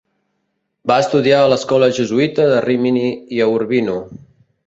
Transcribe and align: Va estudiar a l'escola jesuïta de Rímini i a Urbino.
Va 0.91 0.95
estudiar 1.03 1.41
a 1.41 1.51
l'escola 1.51 1.91
jesuïta 1.99 2.47
de 2.53 2.63
Rímini 2.67 3.05
i 3.39 3.43
a 3.45 3.51
Urbino. 3.59 4.01